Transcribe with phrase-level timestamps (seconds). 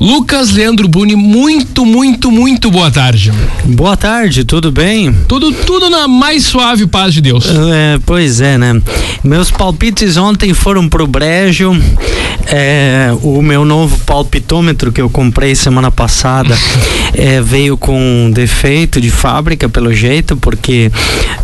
[0.00, 3.32] Lucas Leandro Buni, muito, muito, muito boa tarde.
[3.64, 5.12] Boa tarde, tudo bem?
[5.26, 7.46] Tudo, tudo na mais suave paz de Deus.
[7.46, 8.80] É, pois é, né?
[9.24, 11.76] Meus palpites ontem foram pro brejo.
[12.50, 16.56] É, o meu novo palpitômetro que eu comprei semana passada
[17.12, 20.90] é, veio com defeito de fábrica, pelo jeito, porque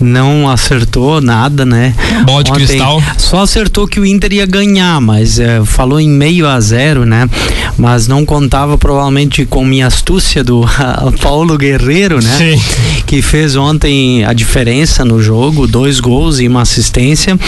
[0.00, 1.94] não acertou nada, né?
[2.24, 3.02] Bola de ontem, cristal.
[3.18, 7.28] Só acertou que o Inter ia ganhar, mas é, falou em meio a zero, né?
[7.76, 10.66] Mas não contava provavelmente com minha astúcia do
[11.22, 12.36] Paulo Guerreiro, né?
[12.36, 12.62] Sim.
[13.06, 17.38] Que fez ontem a diferença no jogo, dois gols e uma assistência.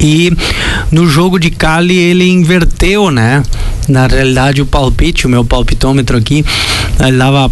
[0.00, 0.32] E
[0.90, 3.42] no jogo de Cali ele inverteu, né?
[3.86, 6.42] Na realidade o palpite, o meu palpitômetro aqui,
[7.06, 7.50] ele dava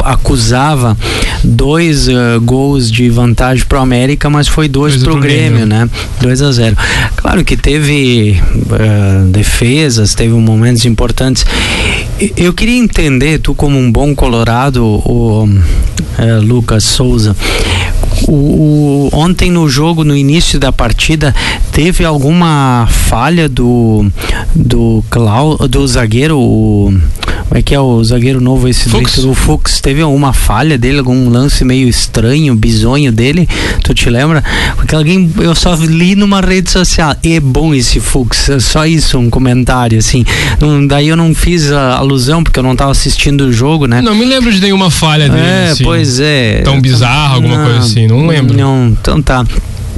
[0.00, 0.96] acusava
[1.44, 5.50] dois uh, gols de vantagem para o América, mas foi dois, dois para o Grêmio,
[5.50, 5.88] Grêmio, né?
[6.20, 6.76] 2 a 0.
[7.16, 11.44] Claro que teve uh, defesas, teve momentos importantes.
[12.36, 17.36] Eu queria entender, tu como um bom colorado, o uh, Lucas Souza,
[18.28, 21.34] o, o, ontem no jogo, no início da partida,
[21.72, 24.06] teve alguma falha do
[24.54, 26.94] do Clau, do zagueiro, o,
[27.52, 29.18] como é que é o zagueiro novo esse Fux.
[29.18, 33.46] o Fux teve alguma falha dele, algum lance meio estranho, bizonho dele?
[33.84, 34.42] Tu te lembra?
[34.74, 39.18] Porque alguém eu só li numa rede social, é bom esse Fux, é só isso,
[39.18, 40.24] um comentário assim.
[40.58, 44.00] Não, daí eu não fiz a alusão porque eu não estava assistindo o jogo, né?
[44.00, 45.46] Não me lembro de nenhuma falha dele.
[45.46, 46.62] É, assim, pois é.
[46.62, 48.56] Tão bizarro, alguma não, coisa assim, não lembro.
[48.56, 49.44] Não, então tá.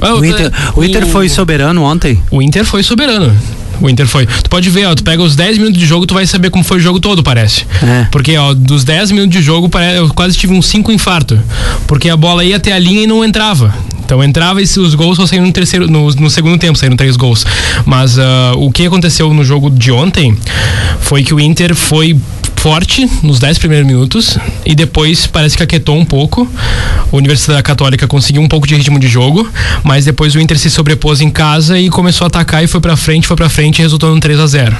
[0.01, 2.21] O Inter, o Inter foi soberano ontem?
[2.29, 3.33] O Inter foi soberano.
[3.81, 4.25] O Inter foi.
[4.25, 6.63] Tu pode ver, ó, tu pega os 10 minutos de jogo, tu vai saber como
[6.63, 7.65] foi o jogo todo, parece.
[7.83, 8.07] É.
[8.11, 11.39] Porque, ó, dos 10 minutos de jogo, eu quase tive uns 5 infartos.
[11.87, 13.73] Porque a bola ia até a linha e não entrava.
[14.05, 17.17] Então entrava e os gols só saíram no terceiro, no, no segundo tempo, saíram três
[17.17, 17.43] gols.
[17.85, 18.21] Mas uh,
[18.57, 20.37] o que aconteceu no jogo de ontem
[20.99, 22.15] foi que o Inter foi
[22.65, 26.49] forte nos 10 primeiros minutos e depois parece que aquietou um pouco.
[27.13, 29.47] A Universidade Católica conseguiu um pouco de ritmo de jogo,
[29.83, 32.97] mas depois o Inter se sobrepôs em casa e começou a atacar e foi para
[32.97, 34.77] frente, foi para frente e resultou no 3 a 0.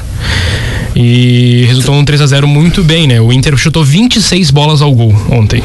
[0.95, 3.21] E resultou num 3 a 0 muito bem, né?
[3.21, 5.61] O Inter chutou 26 bolas ao gol ontem.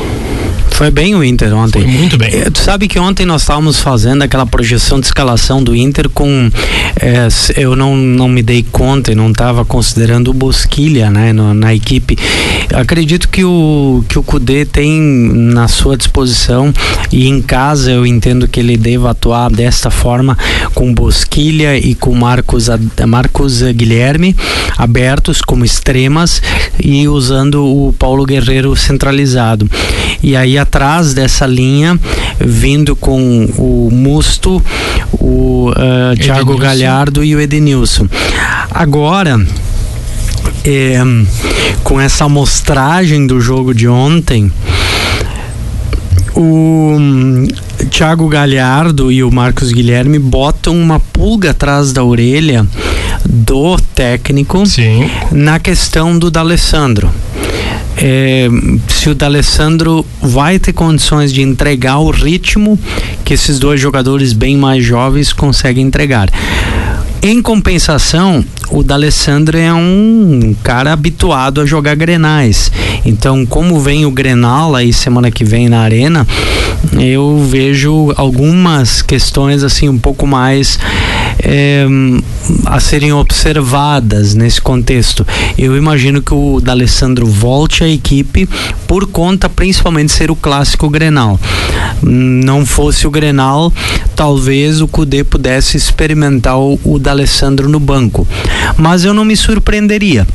[0.80, 1.82] Foi bem o Inter ontem.
[1.82, 2.30] Foi muito bem.
[2.32, 6.50] É, tu sabe que ontem nós estávamos fazendo aquela projeção de escalação do Inter com.
[6.98, 11.52] É, eu não, não me dei conta e não estava considerando o Bosquilha né, no,
[11.52, 12.16] na equipe.
[12.72, 16.72] Acredito que o, que o Cudê tem na sua disposição
[17.12, 20.38] e em casa eu entendo que ele deva atuar desta forma
[20.72, 22.70] com Bosquilha e com Marcos,
[23.06, 24.34] Marcos Guilherme
[24.78, 26.40] abertos como extremas
[26.82, 29.68] e usando o Paulo Guerreiro centralizado.
[30.22, 31.98] E aí atrás dessa linha,
[32.38, 34.62] vindo com o Musto,
[35.14, 38.06] o uh, Thiago Galhardo e o Edenilson.
[38.70, 39.44] Agora,
[40.64, 41.00] é,
[41.82, 44.52] com essa amostragem do jogo de ontem,
[46.36, 47.48] o um,
[47.90, 52.64] Thiago Galhardo e o Marcos Guilherme botam uma pulga atrás da orelha
[53.28, 55.10] do técnico Sim.
[55.32, 57.10] na questão do D'Alessandro
[58.00, 58.48] é,
[58.88, 62.78] se o D'Alessandro vai ter condições de entregar o ritmo
[63.24, 66.30] que esses dois jogadores bem mais jovens conseguem entregar.
[67.22, 72.72] Em compensação, o D'Alessandro é um cara habituado a jogar grenais.
[73.04, 76.26] Então, como vem o Grenal aí semana que vem na Arena,
[77.00, 80.78] eu vejo algumas questões assim um pouco mais
[81.42, 81.86] é,
[82.66, 85.26] a serem observadas nesse contexto.
[85.56, 88.46] Eu imagino que o D'Alessandro volte à equipe
[88.86, 91.40] por conta principalmente ser o clássico Grenal.
[92.02, 93.72] Não fosse o Grenal,
[94.14, 98.28] talvez o Cudê pudesse experimentar o, o D'Alessandro no banco.
[98.76, 100.26] Mas eu não me surpreenderia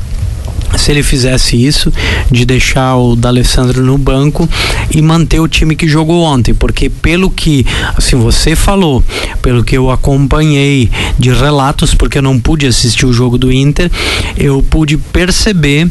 [0.76, 1.92] se ele fizesse isso,
[2.30, 4.48] de deixar o D'Alessandro no banco
[4.90, 7.64] e manter o time que jogou ontem, porque pelo que,
[7.96, 9.02] assim, você falou,
[9.40, 13.90] pelo que eu acompanhei de relatos, porque eu não pude assistir o jogo do Inter,
[14.36, 15.88] eu pude perceber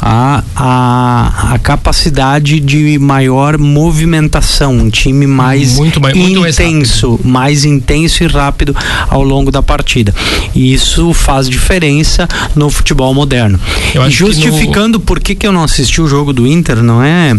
[0.00, 7.64] a, a, a capacidade de maior movimentação, um time mais muito, muito intenso, mais, mais
[7.64, 8.74] intenso e rápido
[9.08, 10.14] ao longo da partida.
[10.54, 13.58] E isso faz diferença no futebol moderno.
[13.94, 15.04] Eu Justificando no...
[15.04, 17.34] por que, que eu não assisti o jogo do Inter, não é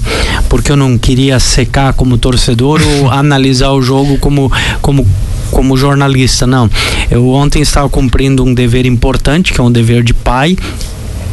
[0.49, 4.51] porque eu não queria secar como torcedor ou analisar o jogo como,
[4.81, 5.05] como
[5.51, 6.69] como jornalista, não.
[7.09, 10.57] Eu ontem estava cumprindo um dever importante, que é um dever de pai,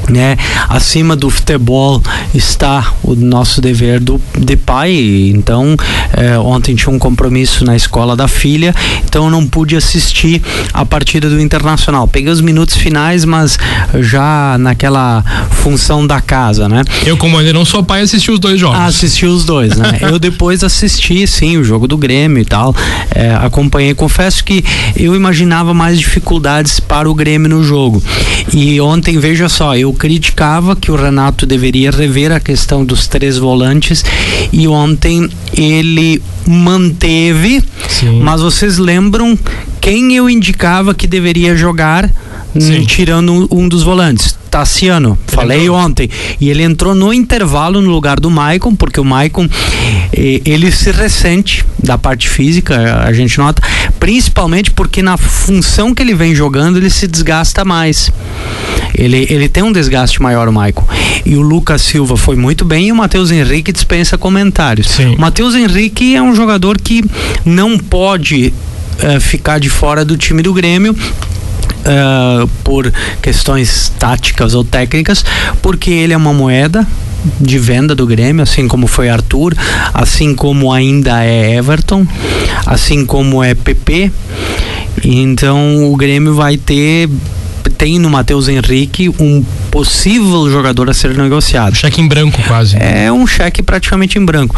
[0.08, 0.37] né?
[0.69, 2.02] Acima do futebol
[2.34, 5.31] está o nosso dever do, de pai.
[5.34, 5.76] Então,
[6.12, 10.84] é, ontem tinha um compromisso na escola da filha, então eu não pude assistir a
[10.84, 12.06] partida do Internacional.
[12.08, 13.58] Peguei os minutos finais, mas
[14.00, 16.82] já naquela função da casa, né?
[17.04, 18.78] Eu, como ainda não sou pai, assisti os dois jogos.
[18.78, 19.99] assisti os dois, né?
[20.02, 22.75] eu depois assisti, sim, o jogo do Grêmio e tal.
[23.14, 23.94] É, acompanhei.
[23.94, 24.64] Confesso que
[24.96, 28.02] eu imaginava mais dificuldades para o Grêmio no jogo.
[28.52, 33.38] E ontem, veja só, eu criticava que o Renato deveria rever a questão dos três
[33.38, 34.04] volantes
[34.52, 38.20] e ontem ele manteve, Sim.
[38.20, 39.38] mas vocês lembram
[39.82, 42.08] quem eu indicava que deveria jogar
[42.56, 42.84] Sim.
[42.84, 44.38] tirando um, dos volantes?
[44.49, 46.08] Tassiano, falei ontem.
[46.40, 49.49] E ele entrou no intervalo no lugar do Maicon, porque o Maicon
[50.12, 53.61] ele se ressente da parte física, a gente nota,
[53.99, 58.08] principalmente porque na função que ele vem jogando ele se desgasta mais.
[58.94, 60.87] Ele, ele tem um desgaste maior, o Maicon.
[61.26, 64.90] E o Lucas Silva foi muito bem e o Matheus Henrique dispensa comentários.
[64.90, 65.17] Sim.
[65.17, 67.02] O Matheus Henrique é um jogador que
[67.44, 68.52] não pode
[68.99, 75.25] uh, ficar de fora do time do Grêmio uh, por questões táticas ou técnicas,
[75.61, 76.87] porque ele é uma moeda
[77.41, 79.55] de venda do Grêmio, assim como foi Arthur,
[79.94, 82.06] assim como ainda é Everton,
[82.67, 84.11] assim como é PP.
[85.05, 87.09] Então o Grêmio vai ter
[87.79, 91.75] tem no Matheus Henrique um possível jogador a ser negociado.
[91.75, 92.77] Cheque em branco quase.
[92.79, 94.55] É um cheque praticamente em branco.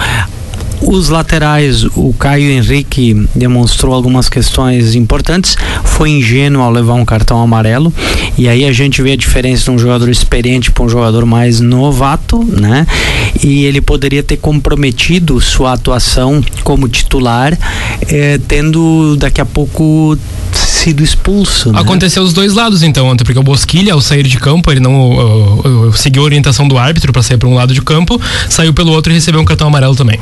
[0.81, 7.41] Os laterais, o Caio Henrique demonstrou algumas questões importantes, foi ingênuo ao levar um cartão
[7.41, 7.93] amarelo,
[8.37, 11.61] e aí a gente vê a diferença de um jogador experiente para um jogador mais
[11.61, 12.87] novato, né?
[13.43, 17.59] E ele poderia ter comprometido sua atuação como titular,
[18.09, 20.17] eh, tendo daqui a pouco
[20.85, 21.73] sido expulso.
[21.73, 21.81] Né?
[21.81, 25.11] Aconteceu os dois lados então, ontem, porque o Bosquilha, ao sair de campo, ele não
[25.11, 28.21] uh, uh, seguiu a orientação do árbitro para sair para um lado de campo,
[28.51, 30.21] saiu pelo outro e recebeu um cartão amarelo também.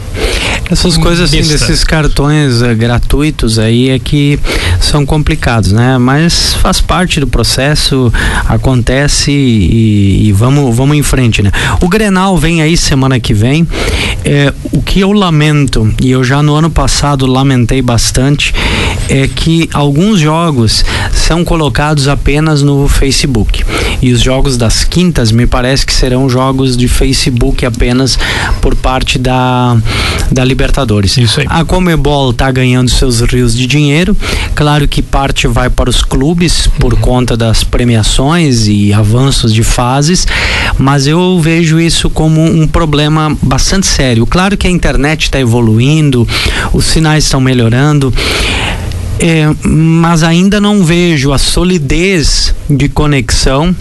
[0.70, 4.38] Essas coisas assim, desses cartões uh, gratuitos aí é que
[4.81, 5.99] são complicados, né?
[5.99, 8.12] Mas faz parte do processo,
[8.49, 11.50] acontece e, e vamos, vamos em frente, né?
[11.81, 13.67] O Grenal vem aí semana que vem.
[14.25, 18.55] É, o que eu lamento, e eu já no ano passado lamentei bastante,
[19.08, 20.51] é que alguns jogos
[21.12, 23.64] são colocados apenas no Facebook.
[24.00, 28.19] E os jogos das quintas me parece que serão jogos de Facebook apenas
[28.60, 29.76] por parte da,
[30.31, 31.16] da Libertadores.
[31.16, 31.46] Isso aí.
[31.49, 34.16] A Comebol está ganhando seus rios de dinheiro.
[34.54, 37.00] Claro que parte vai para os clubes por uhum.
[37.00, 40.26] conta das premiações e avanços de fases,
[40.78, 44.26] mas eu vejo isso como um problema bastante sério.
[44.26, 46.26] Claro que a internet está evoluindo,
[46.72, 48.12] os sinais estão melhorando.
[49.19, 53.75] É, mas ainda não vejo a solidez de conexão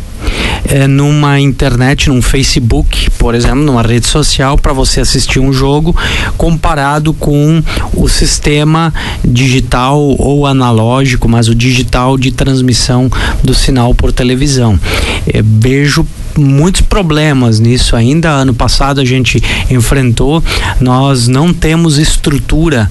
[0.66, 5.96] é, numa internet, num Facebook, por exemplo, numa rede social, para você assistir um jogo,
[6.38, 7.62] comparado com
[7.94, 8.94] o sistema
[9.24, 13.10] digital ou analógico, mas o digital de transmissão
[13.44, 14.80] do sinal por televisão.
[15.28, 16.06] É, vejo
[16.38, 18.30] muitos problemas nisso ainda.
[18.30, 20.44] Ano passado a gente enfrentou.
[20.80, 22.90] Nós não temos estrutura,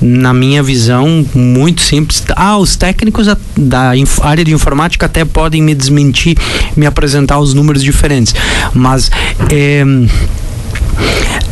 [0.00, 2.22] na minha visão, muito simples.
[2.34, 3.26] Ah, os técnicos
[3.56, 6.36] da área de informática até podem me desmentir,
[6.76, 8.34] me apresentar os números diferentes,
[8.74, 9.10] mas
[9.50, 9.84] é,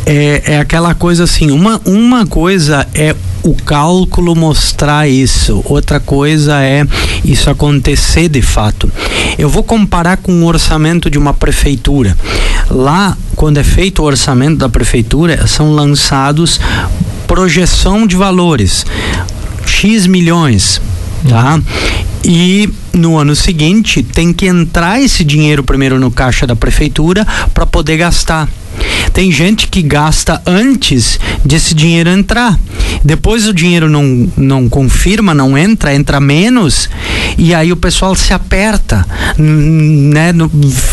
[0.05, 6.61] é, é aquela coisa assim, uma, uma coisa é o cálculo mostrar isso, outra coisa
[6.61, 6.85] é
[7.23, 8.91] isso acontecer de fato.
[9.37, 12.15] Eu vou comparar com o orçamento de uma prefeitura.
[12.69, 16.59] Lá, quando é feito o orçamento da prefeitura, são lançados
[17.27, 18.85] projeção de valores.
[19.65, 20.81] X milhões,
[21.27, 21.59] tá?
[22.23, 27.65] E no ano seguinte tem que entrar esse dinheiro primeiro no caixa da prefeitura para
[27.65, 28.47] poder gastar.
[29.13, 32.57] Tem gente que gasta antes desse dinheiro entrar.
[33.03, 36.89] Depois o dinheiro não, não confirma, não entra, entra menos,
[37.37, 39.05] e aí o pessoal se aperta,
[39.37, 40.31] né?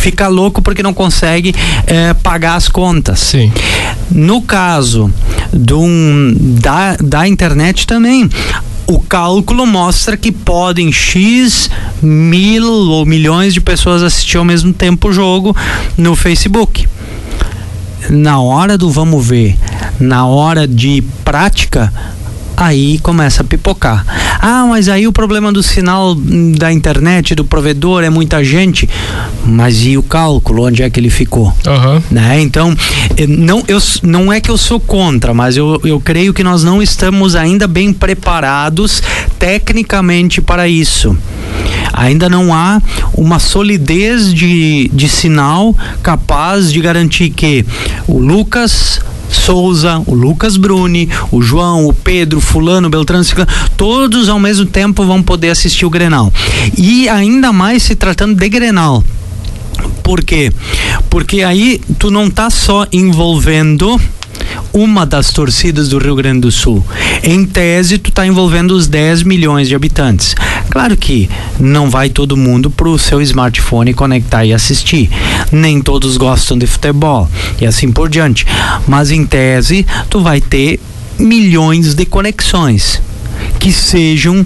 [0.00, 1.54] Fica louco porque não consegue
[1.86, 3.20] é, pagar as contas.
[3.20, 3.52] Sim.
[4.10, 5.12] No caso
[5.52, 5.84] do,
[6.60, 8.28] da, da internet também,
[8.86, 11.70] o cálculo mostra que podem X
[12.02, 15.54] mil ou milhões de pessoas assistir ao mesmo tempo o jogo
[15.96, 16.86] no Facebook
[18.10, 19.56] na hora do vamos ver,
[19.98, 21.92] na hora de prática,
[22.56, 24.04] aí começa a pipocar.
[24.40, 28.88] Ah, mas aí o problema do sinal da internet, do provedor, é muita gente.
[29.44, 30.66] Mas e o cálculo?
[30.66, 31.54] Onde é que ele ficou?
[31.66, 32.02] Uhum.
[32.10, 32.40] Né?
[32.40, 32.76] Então,
[33.16, 36.64] eh, não, eu, não é que eu sou contra, mas eu, eu creio que nós
[36.64, 39.02] não estamos ainda bem preparados
[39.38, 41.16] tecnicamente para isso.
[41.98, 42.80] Ainda não há
[43.12, 47.66] uma solidez de, de sinal capaz de garantir que
[48.06, 54.38] o Lucas Souza, o Lucas Bruni, o João, o Pedro, Fulano, Beltrano, Ciclano, todos ao
[54.38, 56.32] mesmo tempo vão poder assistir o Grenal.
[56.76, 59.02] E ainda mais se tratando de Grenal.
[60.02, 60.52] Por quê?
[61.10, 64.00] Porque aí tu não tá só envolvendo
[64.72, 66.84] uma das torcidas do Rio Grande do Sul.
[67.22, 70.34] Em tese, tu está envolvendo os 10 milhões de habitantes.
[70.70, 75.10] Claro que não vai todo mundo pro seu smartphone conectar e assistir.
[75.50, 77.28] Nem todos gostam de futebol
[77.60, 78.46] e assim por diante.
[78.86, 80.78] Mas em tese, tu vai ter
[81.18, 83.02] milhões de conexões
[83.58, 84.44] que sejam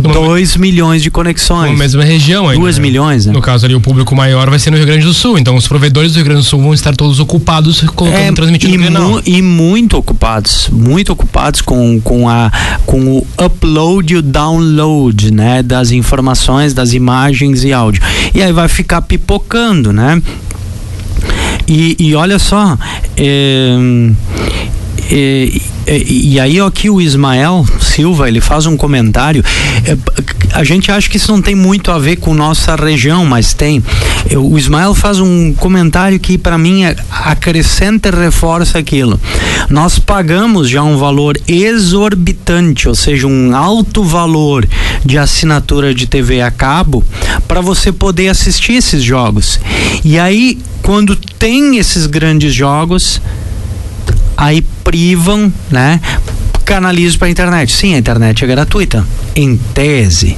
[0.00, 1.72] 2 milhões de conexões.
[1.72, 2.60] Na mesma região ainda.
[2.60, 2.82] 2 né?
[2.82, 3.32] milhões, né?
[3.32, 5.38] No caso ali, o público maior vai ser no Rio Grande do Sul.
[5.38, 8.74] Então, os provedores do Rio Grande do Sul vão estar todos ocupados colocando, É, transmitindo
[8.74, 9.08] e, Grenal.
[9.10, 12.50] mu- e muito ocupados, muito ocupados com, com, a,
[12.86, 15.62] com o upload e o download, né?
[15.62, 18.02] Das informações, das imagens e áudio.
[18.34, 20.20] E aí vai ficar pipocando, né?
[21.68, 22.76] E, e olha só,
[23.16, 23.76] é,
[25.10, 29.44] é, é, e aí aqui o Ismael Silva ele faz um comentário.
[29.84, 29.96] É,
[30.52, 33.82] a gente acha que isso não tem muito a ver com nossa região mas tem.
[34.30, 39.18] É, o Ismael faz um comentário que para mim é- acrescenta e reforça aquilo.
[39.68, 44.66] Nós pagamos já um valor exorbitante ou seja um alto valor
[45.04, 47.02] de assinatura de TV a cabo
[47.48, 49.58] para você poder assistir esses jogos.
[50.04, 53.20] E aí quando tem esses grandes jogos
[54.40, 56.00] aí privam, né?
[56.64, 57.70] Canalizam para internet.
[57.70, 59.06] Sim, a internet é gratuita,
[59.36, 60.36] em tese.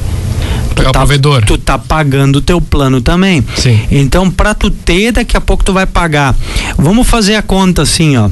[0.74, 1.44] Pagar o provedor.
[1.44, 3.44] Tu tá pagando o teu plano também.
[3.54, 3.80] Sim.
[3.90, 6.34] Então, para tu ter, daqui a pouco tu vai pagar.
[6.76, 8.28] Vamos fazer a conta assim, ó.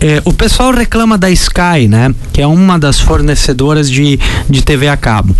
[0.00, 2.14] É, o pessoal reclama da Sky, né?
[2.32, 5.34] Que é uma das fornecedoras de, de TV a cabo.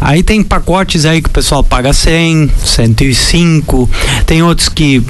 [0.00, 3.88] Aí tem pacotes aí que o pessoal paga 100, 105.
[4.26, 5.02] Tem outros que.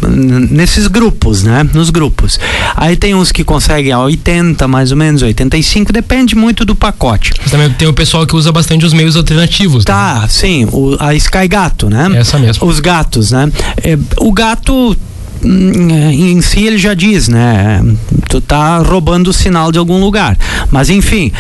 [0.51, 1.69] Nesses grupos, né?
[1.73, 2.39] Nos grupos.
[2.77, 5.93] Aí tem uns que conseguem a 80, mais ou menos, 85.
[5.93, 7.33] Depende muito do pacote.
[7.41, 9.85] Mas também tem o pessoal que usa bastante os meios alternativos.
[9.85, 9.93] né?
[9.93, 12.11] Tá, sim, o, a Sky Gato, né?
[12.15, 12.67] Essa mesmo.
[12.67, 13.51] Os gatos, né?
[13.83, 14.97] É, o gato
[15.45, 17.83] em si ele já diz, né?
[18.29, 20.37] Tu tá roubando o sinal de algum lugar.
[20.71, 21.33] Mas enfim,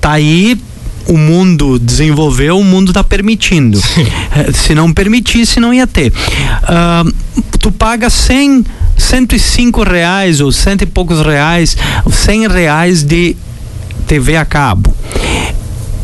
[0.00, 0.58] tá aí
[1.08, 3.80] o mundo desenvolveu, o mundo tá permitindo.
[4.36, 6.12] Eh, Se não permitisse, não ia ter.
[6.64, 7.04] Ah,
[7.58, 8.64] tu paga 100,
[8.98, 11.76] 105 reais ou cento e poucos reais,
[12.10, 13.36] 100 reais de
[14.06, 14.94] TV a cabo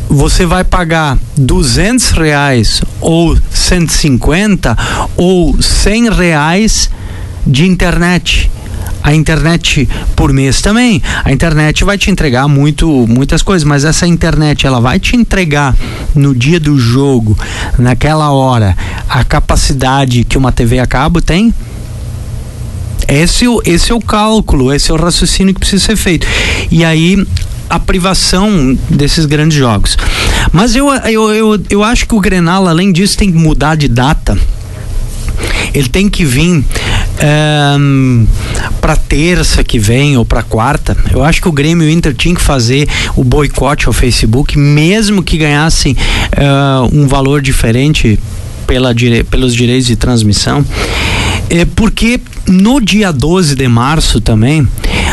[0.09, 4.77] você vai pagar 200 reais ou 150
[5.17, 6.89] ou 100 reais
[7.45, 8.49] de internet.
[9.01, 11.01] A internet por mês também.
[11.23, 15.75] A internet vai te entregar muito, muitas coisas, mas essa internet ela vai te entregar
[16.15, 17.37] no dia do jogo,
[17.77, 18.77] naquela hora,
[19.09, 21.53] a capacidade que uma TV a cabo tem?
[23.07, 26.25] Esse, é esse é o cálculo, esse é o raciocínio que precisa ser feito.
[26.71, 27.25] E aí
[27.69, 29.97] a privação desses grandes jogos.
[30.51, 33.87] Mas eu, eu, eu, eu acho que o Grenal, além disso, tem que mudar de
[33.87, 34.37] data.
[35.73, 36.63] Ele tem que vir
[38.81, 40.95] para terça que vem ou para quarta.
[41.11, 44.57] Eu acho que o Grêmio e o Inter tinham que fazer o boicote ao Facebook,
[44.57, 45.95] mesmo que ganhassem
[46.31, 46.43] eh,
[46.91, 48.19] um valor diferente
[48.67, 50.65] pela, dire- pelos direitos de transmissão.
[51.49, 54.67] É porque no dia 12 de março também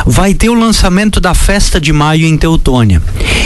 [0.07, 3.03] vai ter o lançamento da festa de maio em Teutônia.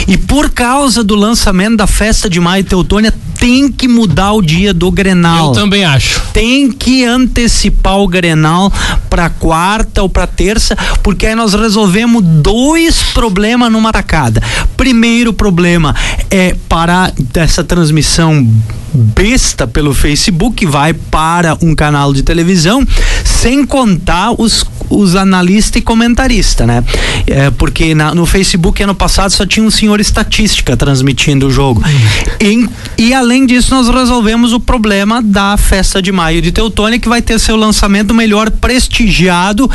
[0.07, 3.13] E por causa do lançamento da festa de maio em Teutônia,
[3.45, 6.19] tem que mudar o dia do Grenal Eu também acho.
[6.33, 8.73] tem que antecipar o Grenal
[9.07, 14.41] para quarta ou para terça, porque aí nós resolvemos dois problemas numa tacada.
[14.75, 15.93] Primeiro problema
[16.31, 18.47] é parar dessa transmissão
[18.91, 22.83] besta pelo Facebook que vai para um canal de televisão,
[23.23, 26.83] sem contar os os analistas e comentaristas, né?
[27.25, 31.81] É, porque na- no Facebook ano passado só tinha um senhor estatística transmitindo o jogo.
[32.39, 36.97] Em- e além além disso, nós resolvemos o problema da festa de maio de Teutônia,
[36.97, 39.69] que vai ter seu lançamento melhor prestigiado,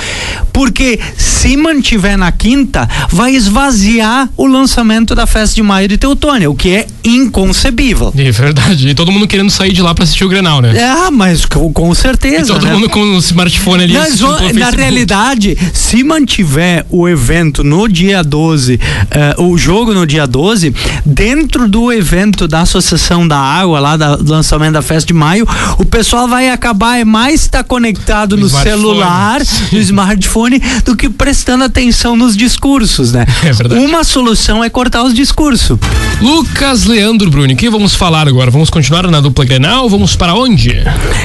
[0.50, 6.50] porque se mantiver na quinta, vai esvaziar o lançamento da festa de maio de Teutônia,
[6.50, 8.14] o que é inconcebível.
[8.16, 8.88] É verdade.
[8.88, 10.72] E todo mundo querendo sair de lá para assistir o Grenal, né?
[10.82, 12.52] Ah, mas com, com certeza.
[12.52, 12.72] E todo né?
[12.72, 13.92] mundo com o smartphone ali.
[13.92, 14.20] Mas,
[14.54, 18.78] na realidade, se mantiver o evento no dia 12, uh,
[19.10, 20.74] eh, o jogo no dia 12,
[21.04, 25.46] dentro do evento da Associação da Água, lá do lançamento da festa de maio,
[25.78, 29.40] o pessoal vai acabar é mais estar tá conectado no, no celular,
[29.72, 33.26] no smartphone, do que prestando atenção nos discursos, né?
[33.44, 33.84] É verdade.
[33.84, 35.78] Uma solução é cortar os discursos.
[36.20, 38.50] Lucas Leandro Bruni, que vamos falar agora?
[38.50, 39.88] Vamos continuar na dupla Grenal?
[39.88, 40.70] Vamos para onde?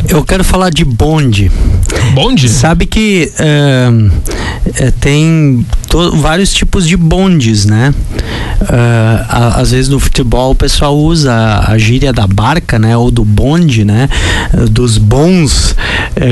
[0.07, 1.51] Eu quero falar de bonde.
[2.13, 2.48] Bonde?
[2.50, 4.91] Sabe que uh, uh,
[5.88, 7.94] tem vários tipos de bondes, né?
[8.62, 12.96] Uh, às vezes no futebol o pessoal usa a gíria da barca, né?
[12.96, 14.10] Ou do bonde, né?
[14.70, 15.75] Dos bons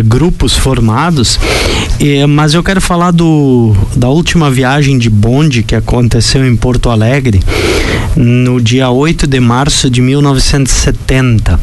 [0.06, 1.40] grupos formados.
[2.00, 6.90] E, mas eu quero falar do, da última viagem de bonde que aconteceu em Porto
[6.90, 7.42] Alegre
[8.16, 11.60] no dia 8 de março de 1970.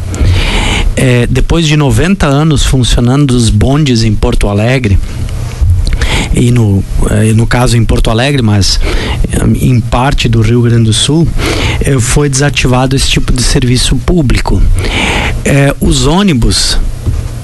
[0.96, 4.98] É, depois de 90 anos funcionando os bondes em Porto Alegre,
[6.34, 8.78] e no, eh, no caso em Porto Alegre, mas
[9.32, 11.26] eh, em parte do Rio Grande do Sul,
[11.80, 14.62] eh, foi desativado esse tipo de serviço público.
[15.80, 16.78] Os ônibus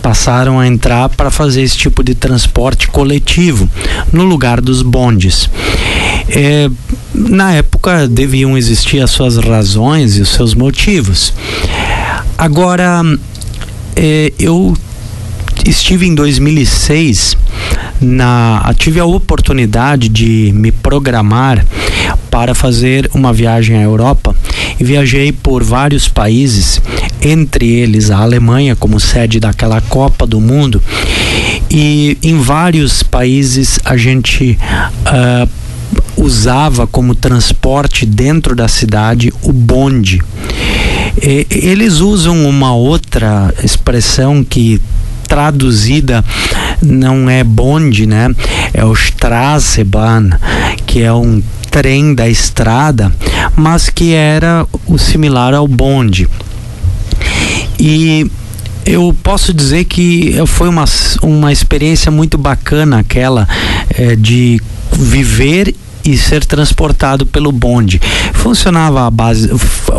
[0.02, 3.69] passaram a entrar para fazer esse tipo de transporte coletivo
[4.12, 5.50] no lugar dos bondes.
[6.28, 6.71] É,
[7.12, 11.33] na época deviam existir as suas razões e os seus motivos.
[12.38, 13.02] Agora,
[13.97, 14.76] é, eu
[15.64, 17.37] estive em 2006
[18.00, 21.65] na tive a oportunidade de me programar
[22.31, 24.35] para fazer uma viagem à Europa
[24.79, 26.81] e viajei por vários países,
[27.23, 30.83] entre eles a Alemanha como sede daquela Copa do Mundo.
[31.71, 34.59] E em vários países a gente
[35.07, 35.49] uh,
[36.17, 40.23] usava como transporte dentro da cidade o bonde.
[41.23, 44.81] E, eles usam uma outra expressão que
[45.26, 46.25] traduzida
[46.83, 48.35] não é bonde, né?
[48.73, 50.30] É o Straßenbahn,
[50.87, 53.12] que é um trem da estrada,
[53.54, 56.28] mas que era o similar ao bonde.
[57.78, 58.30] E
[58.85, 60.85] eu posso dizer que foi uma,
[61.23, 63.47] uma experiência muito bacana aquela
[63.90, 64.61] é, de
[64.92, 65.75] viver
[66.06, 68.00] e ser transportado pelo bonde.
[68.32, 69.50] Funcionava a base,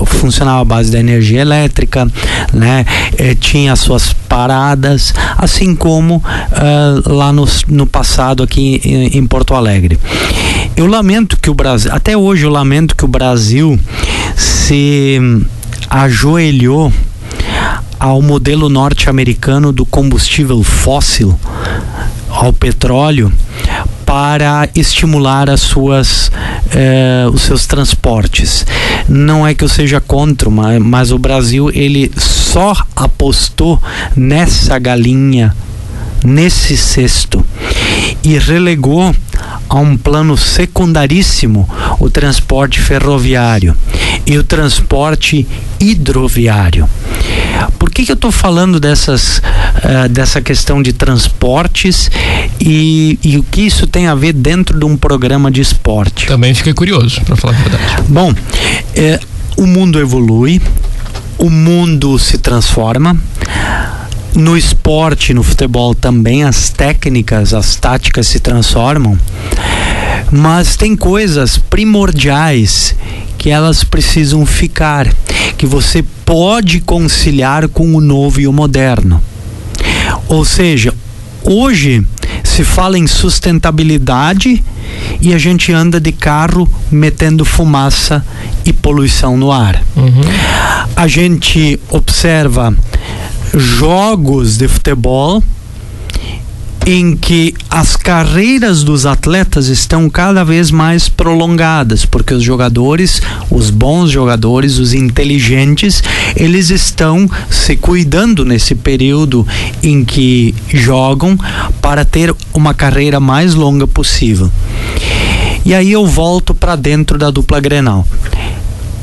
[0.06, 2.08] funcionava a base da energia elétrica,
[2.54, 2.86] né?
[3.17, 9.54] Eh, tinha suas paradas, assim como uh, lá no, no passado aqui em, em Porto
[9.54, 10.00] Alegre.
[10.76, 13.78] Eu lamento que o Brasil, até hoje eu lamento que o Brasil
[14.36, 15.20] se
[15.89, 16.91] ajoelhou
[18.00, 21.38] ao modelo norte-americano do combustível fóssil,
[22.30, 23.32] ao petróleo,
[24.08, 26.32] para estimular as suas,
[26.74, 28.65] eh, os seus transportes.
[29.10, 33.84] Não é que eu seja contra, mas, mas o Brasil ele só apostou
[34.15, 35.54] nessa galinha,
[36.24, 37.46] nesse cesto
[38.24, 39.16] e relegou
[39.70, 43.76] a um plano secundaríssimo o transporte ferroviário
[44.26, 45.48] e o transporte
[45.80, 46.90] hidroviário.
[47.80, 52.10] Por que, que eu estou falando dessas, uh, dessa questão de transportes
[52.60, 56.28] e, e, o que isso tem a ver dentro de um programa de esporte?
[56.28, 57.84] Também fiquei curioso, para falar a verdade.
[58.08, 58.34] Bom,
[58.96, 59.20] eh,
[59.58, 60.62] o mundo evolui,
[61.38, 63.18] o mundo se transforma.
[64.36, 69.18] No esporte, no futebol também as técnicas, as táticas se transformam,
[70.32, 72.96] mas tem coisas primordiais
[73.38, 75.08] que elas precisam ficar,
[75.58, 79.22] que você pode conciliar com o novo e o moderno.
[80.28, 80.94] Ou seja,
[81.44, 82.06] hoje
[82.44, 84.63] se fala em sustentabilidade
[85.22, 88.26] e a gente anda de carro metendo fumaça
[88.66, 89.82] e poluição no ar.
[89.96, 90.22] Uhum.
[90.96, 92.76] A gente observa
[93.54, 95.42] jogos de futebol
[96.88, 103.70] em que as carreiras dos atletas estão cada vez mais prolongadas, porque os jogadores, os
[103.70, 106.02] bons jogadores, os inteligentes,
[106.34, 109.46] eles estão se cuidando nesse período
[109.84, 111.38] em que jogam
[111.82, 114.50] para ter uma carreira mais longa possível.
[115.66, 118.08] E aí eu volto para dentro da dupla Grenal.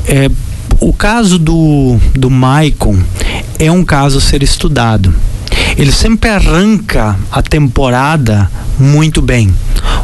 [0.06, 0.30] É,
[0.88, 2.98] o caso do, do Maicon
[3.58, 5.14] é um caso a ser estudado
[5.76, 9.52] ele sempre arranca a temporada muito bem.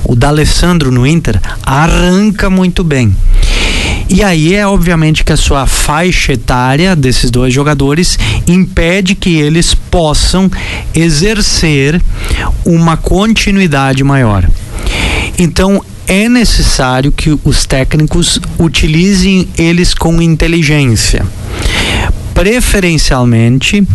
[0.05, 3.15] O D'Alessandro no Inter arranca muito bem.
[4.09, 9.73] E aí é obviamente que a sua faixa etária desses dois jogadores impede que eles
[9.73, 10.51] possam
[10.93, 12.03] exercer
[12.65, 14.49] uma continuidade maior.
[15.39, 21.25] Então é necessário que os técnicos utilizem eles com inteligência.
[22.35, 23.87] Preferencialmente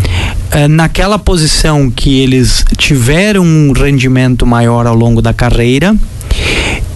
[0.49, 5.93] eh, naquela posição que eles tiveram um rendimento maior ao longo da carreira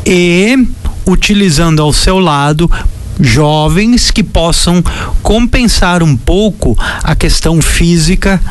[0.05, 0.57] e
[1.05, 2.71] utilizando ao seu lado
[3.19, 4.81] jovens que possam
[5.21, 8.41] compensar um pouco a questão física,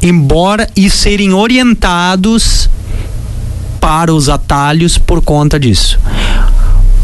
[0.00, 2.70] embora e serem orientados
[3.80, 5.98] para os atalhos por conta disso.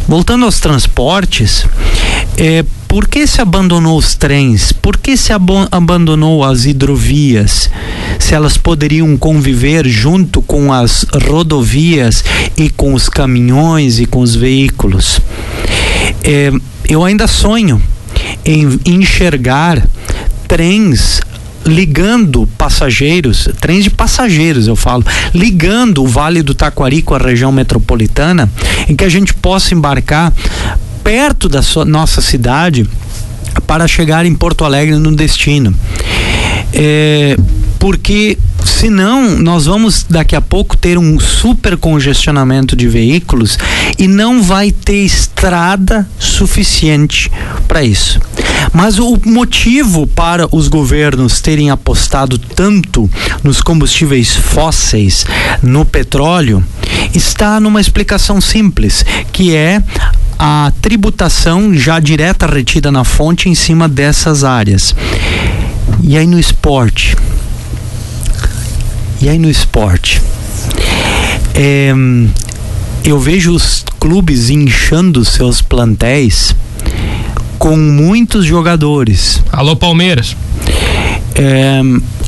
[0.09, 1.67] Voltando aos transportes,
[2.37, 4.73] é, por que se abandonou os trens?
[4.73, 7.71] Por que se ab abandonou as hidrovias?
[8.19, 12.25] Se elas poderiam conviver junto com as rodovias
[12.57, 15.21] e com os caminhões e com os veículos?
[16.23, 16.53] É,
[16.89, 17.81] eu ainda sonho
[18.45, 19.87] em enxergar
[20.47, 21.21] trens
[21.65, 27.53] ligando passageiros, trens de passageiros eu falo, ligando o Vale do Taquari com a região
[27.53, 28.51] metropolitana,
[28.89, 30.33] em que a gente possa embarcar
[31.03, 32.89] perto da sua, nossa cidade
[33.67, 35.75] para chegar em Porto Alegre no destino.
[36.73, 37.37] É,
[37.83, 43.59] porque senão nós vamos daqui a pouco ter um super congestionamento de veículos
[43.99, 47.29] e não vai ter estrada suficiente
[47.67, 48.21] para isso.
[48.73, 53.11] Mas o motivo para os governos terem apostado tanto
[53.43, 55.27] nos combustíveis fósseis,
[55.61, 56.63] no petróleo,
[57.13, 59.83] está numa explicação simples, que é
[60.39, 64.95] a tributação já direta retida na fonte em cima dessas áreas.
[66.01, 67.17] E aí no esporte,
[69.23, 70.21] e aí no esporte?
[71.55, 71.93] É,
[73.05, 76.57] eu vejo os clubes inchando seus plantéis
[77.57, 79.41] com muitos jogadores.
[79.53, 80.37] Alô Palmeiras.
[81.37, 81.81] É,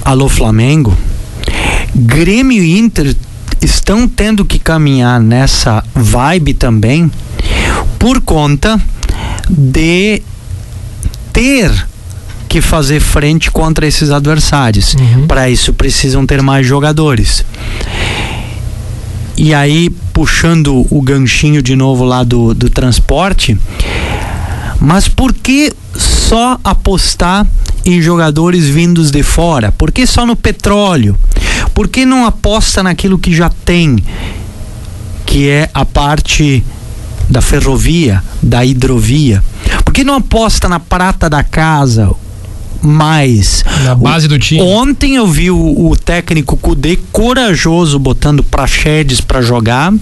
[0.05, 0.97] alô Flamengo.
[1.93, 3.17] Grêmio e Inter
[3.61, 7.11] estão tendo que caminhar nessa vibe também
[7.99, 8.81] por conta
[9.51, 10.23] de
[11.33, 11.89] ter
[12.55, 14.95] que fazer frente contra esses adversários.
[14.95, 15.27] Uhum.
[15.27, 17.45] Para isso precisam ter mais jogadores.
[19.37, 23.59] E aí, puxando o ganchinho de novo lá do, do transporte,
[24.79, 27.45] mas por que só apostar
[27.85, 29.73] em jogadores vindos de fora?
[29.73, 31.19] Por que só no petróleo?
[31.75, 33.97] Por que não aposta naquilo que já tem,
[35.27, 36.63] que é a parte
[37.29, 39.43] da ferrovia, da hidrovia?
[39.85, 42.15] Por que não aposta na prata da casa,
[42.87, 43.65] mais.
[43.83, 44.61] Na base do time.
[44.61, 49.93] Ontem eu vi o, o técnico Kudê corajoso botando Praxedes para jogar.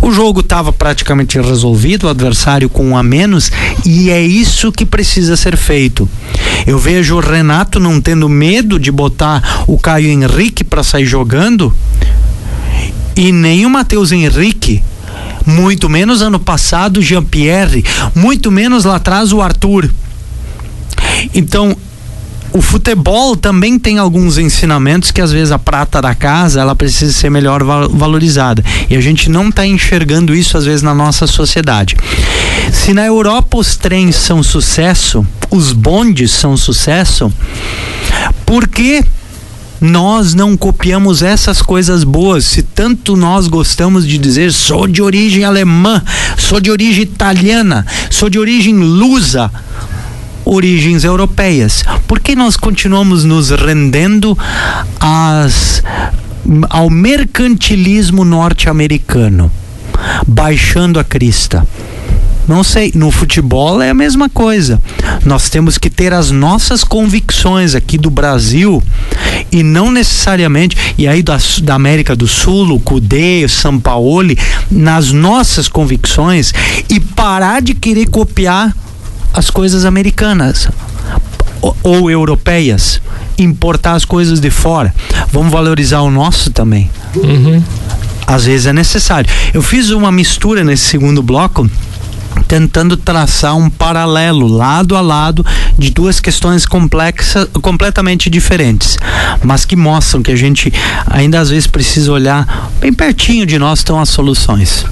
[0.00, 3.50] O jogo estava praticamente resolvido, o adversário com um a menos,
[3.84, 6.08] e é isso que precisa ser feito.
[6.66, 11.74] Eu vejo o Renato não tendo medo de botar o Caio Henrique para sair jogando,
[13.16, 14.82] e nem o Matheus Henrique
[15.48, 17.84] muito menos ano passado o Jean-Pierre,
[18.14, 19.90] muito menos lá atrás o Arthur.
[21.34, 21.76] Então,
[22.58, 27.12] o futebol também tem alguns ensinamentos que às vezes a prata da casa ela precisa
[27.12, 31.96] ser melhor valorizada e a gente não está enxergando isso às vezes na nossa sociedade.
[32.72, 37.32] Se na Europa os trens são sucesso, os bondes são sucesso,
[38.44, 39.04] por que
[39.80, 42.44] nós não copiamos essas coisas boas.
[42.44, 46.02] Se tanto nós gostamos de dizer sou de origem alemã,
[46.36, 49.48] sou de origem italiana, sou de origem lusa,
[50.48, 51.84] origens europeias.
[52.06, 54.36] Por que nós continuamos nos rendendo
[54.98, 55.82] às,
[56.70, 59.52] ao mercantilismo norte-americano,
[60.26, 61.66] baixando a crista?
[62.48, 64.80] Não sei, no futebol é a mesma coisa.
[65.22, 68.82] Nós temos que ter as nossas convicções aqui do Brasil
[69.52, 74.34] e não necessariamente, e aí da, da América do Sul, o Cudê, o São Paulo,
[74.70, 76.54] nas nossas convicções
[76.88, 78.74] e parar de querer copiar
[79.38, 80.68] as coisas americanas
[81.62, 83.00] ou, ou europeias,
[83.38, 84.92] importar as coisas de fora.
[85.32, 86.90] Vamos valorizar o nosso também.
[87.14, 87.62] Uhum.
[88.26, 89.30] Às vezes é necessário.
[89.54, 91.70] Eu fiz uma mistura nesse segundo bloco
[92.48, 95.44] tentando traçar um paralelo lado a lado
[95.76, 98.96] de duas questões complexas, completamente diferentes,
[99.44, 100.72] mas que mostram que a gente
[101.06, 104.86] ainda às vezes precisa olhar bem pertinho de nós estão as soluções.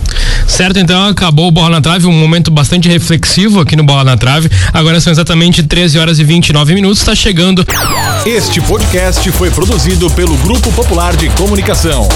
[0.46, 4.16] Certo, então acabou o Bola na Trave, um momento bastante reflexivo aqui no Bola na
[4.16, 4.50] Trave.
[4.72, 7.64] Agora são exatamente 13 horas e 29 minutos, está chegando.
[8.24, 12.06] Este podcast foi produzido pelo Grupo Popular de Comunicação.